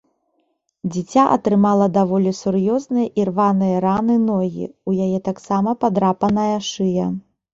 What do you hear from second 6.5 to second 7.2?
шыя.